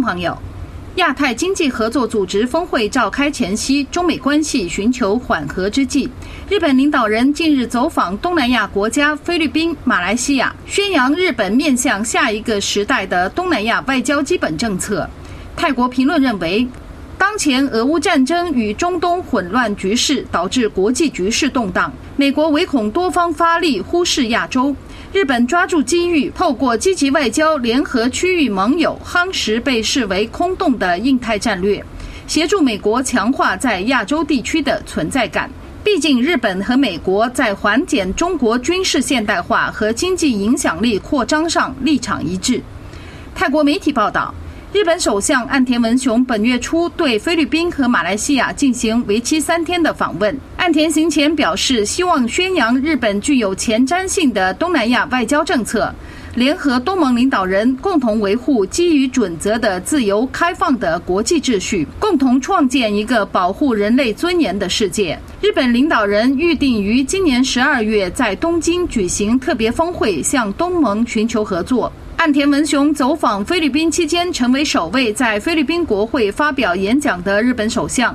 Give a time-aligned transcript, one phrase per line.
[0.00, 0.36] 朋友，
[0.96, 6.08] 亚太经济合作组织峰会召开前夕，中美关系寻求缓和之际，
[6.48, 15.08] 日本领导人近日走访东南亚国家菲律宾、马来西亚，宣扬日本面向下一个时代的东南亚外交基本政策。
[15.56, 16.66] 泰国评论认为，
[17.16, 24.74] 当前俄乌战争与中东混乱局势导致国际局势动荡，美国唯恐多方发力忽视亚洲。
[25.12, 31.84] 日本抓住机遇，透过积极外交联合区域盟友，夯实被视为空洞的印太战略，
[32.28, 35.50] 协助美国强化在亚洲地区的存在感。
[35.82, 42.62] 毕竟，日本和美国在缓解中国军事现代化和经济影响力扩张上立场一致。
[43.34, 44.32] 泰国媒体报道。
[44.72, 50.38] 日本首相岸田文雄本月初对菲律宾和马来西亚进行为期三天的访问。
[50.58, 55.92] 岸田行前表示，希望宣扬日本具有前瞻性的东南亚外交政策，
[56.36, 65.18] 联合东盟领导人共同维护基于准则的自由开放的国际秩序，共同创建一个保护人类尊严的世界。
[65.40, 71.92] 日本领导人预定于今年十二月在东京举行特别峰会，向东盟寻求合作。
[72.20, 78.14] 岸田文雄走访菲律宾期间，成为首位在菲律宾国会发表演讲的日本首相。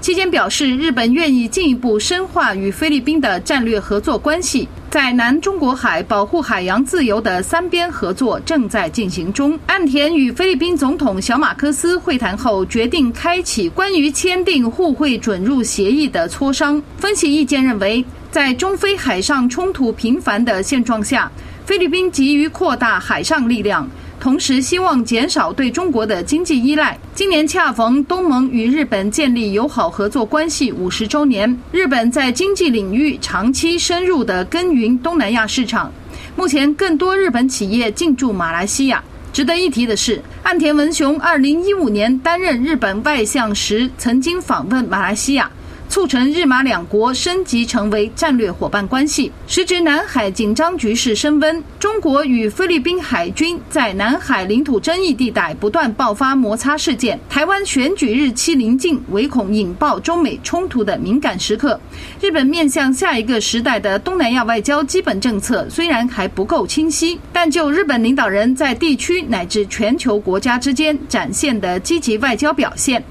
[0.00, 9.58] 期间表示，日本愿意进一步深化与菲律宾的战略合作关系，在南中国海保护海洋自由的三边合作正在进行中。
[9.66, 16.80] 岸田与菲律宾总统小马克思会谈后，决定开启关于签订互惠准入协议的磋商。
[16.98, 21.28] 分析意见认为，在中非海上冲突频繁的现状下。
[21.70, 26.98] 菲律宾急于扩大海上力量，同时希望减少对中国的经济依赖。
[27.14, 35.92] 今年恰逢东盟与日本建立友好合作关系五十周年，日本在经济领域长期深入的耕耘东南亚市场。
[36.34, 39.00] 目前，更多日本企业进驻马来西亚。
[39.32, 45.48] 值得一提的是，岸田文雄二零一五年担任日本外相时，曾经访问马来西亚。
[45.90, 49.30] 促成日马两国升级成为战略伙伴关系。
[49.48, 57.18] 时值南海紧张局势升温，中国与菲律宾海军在南海领土争议地带不断爆发摩擦事件。
[57.28, 61.78] 台湾选举日期临近，唯恐引爆中美冲突的敏感时刻。
[62.20, 73.02] 日本面向下一个时代的东南亚外交基本政策虽然还不够清晰，但就日本领导人在地区乃至全球国家之间展现的积极外交表现。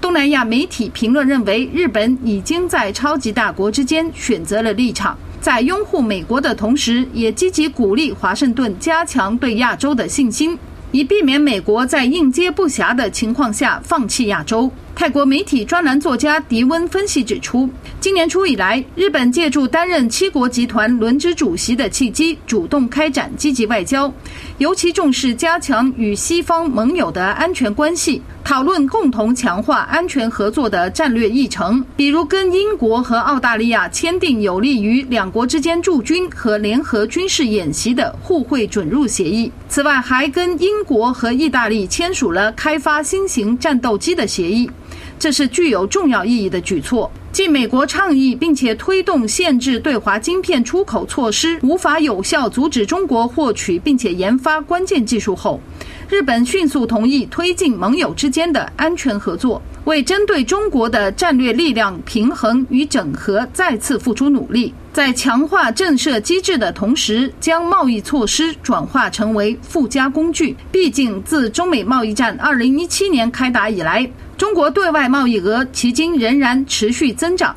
[0.00, 10.56] 东南亚媒体评论认为，日本已经在超级大国之间选择了立场，在拥护美国的同时，也积极鼓励华盛顿加强对亚洲的信心，
[10.92, 14.70] 以避免美国在应接不暇的情况下放弃亚洲。
[14.94, 17.68] 泰国媒体专栏作家迪温分析指出，
[18.00, 24.10] 今年初以来，日本借助担任七国集团轮值主席的契机，主动开展积极外交，
[24.56, 39.50] 尤其重视加强与西方盟友的安全关系，讨论共同强化安全合作的战略议程，比如跟英国和澳大利亚签订有利于两国之间驻军和联合军事演习的互惠准入协议。
[39.68, 44.70] 此外，还跟英国和意大利签署了开发新型战斗机的协议。
[45.18, 47.10] 这是具有重要意义的举措。
[47.36, 55.60] 继美国倡议并且推动限制对华晶片出口措施无法有效阻止中国获取并且研发关键技术后，
[56.08, 64.72] 日本迅速同意推进盟友之间的安全合作，为针对中国的战略力量平衡与整合再次付出努力。
[64.94, 70.56] 在强化震慑机制的同时，将贸易措施转化成为附加工具。
[70.72, 74.10] 毕竟，自中美贸易战二零一七年开打以来。
[74.36, 77.56] 中国对外贸易额迄今仍然持续增长。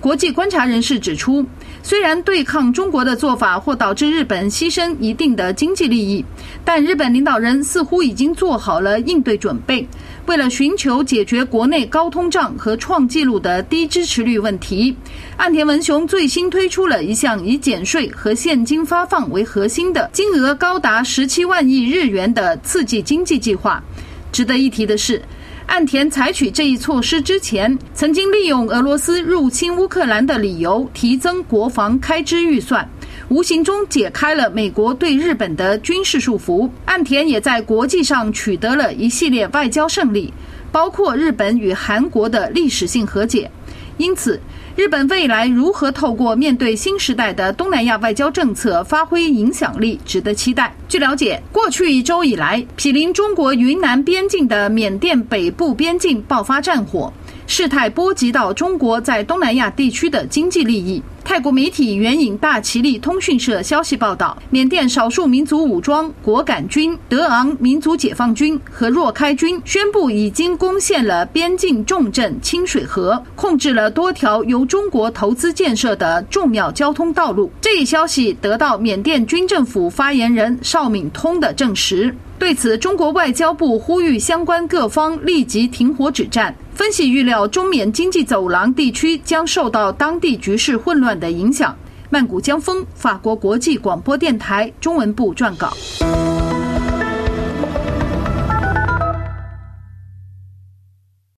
[0.00, 1.44] 国际观察人士指出，
[1.82, 6.24] 虽然对抗中国的做法或导致日本牺牲一定的经济利益，
[6.64, 9.86] 但日本领导人似乎已经做好了应对准备。
[10.26, 14.96] 为了寻求解决国内高通胀和创纪录的低支持率问题，
[15.36, 23.82] 岸田文雄最新推出了一项以减税和现金发放为核心的、金额高达十七万亿日元的刺激经济计划。
[24.30, 25.20] 值得一提的是。
[25.68, 32.88] 岸田采取这一措施之前，曾经利用俄罗斯入侵乌克兰的理由提增国防开支预算，
[33.28, 36.68] 无形中解开了美国对日本的军事束缚。
[36.86, 40.32] 岸田也在国际上取得了一系列外交胜利，
[40.72, 43.48] 包括日本与韩国的历史性和解。
[43.98, 44.40] 因此，
[44.76, 50.72] 日本未来如何透过面对新时代的东南亚外交政策发挥影响力，值得期待。
[50.88, 57.12] 据了解，过去一周以来，毗邻中国云南边境的缅甸北部边境爆发战火，
[57.48, 61.02] 事态波及到中国在东南亚地区的经济利益。
[61.24, 77.50] 泰国媒体援引大其力通讯社消息报道，缅甸少数民族武装果敢军、德昂民族解放军和若开军宣布已经攻陷了边境重镇清水河，控制了多条由中国投资建设的重要交通道路。
[77.62, 82.14] 这一消息得到缅甸军政府发言人邵敏通的证实。
[82.38, 86.54] 对此，中国外交部呼吁相关各方立即停火止战。
[86.78, 91.76] 分析预料，中缅经济走廊地区将受到当地局势混乱的影响。
[92.08, 95.72] 曼谷江峰，法国国际广播电台中文部撰稿。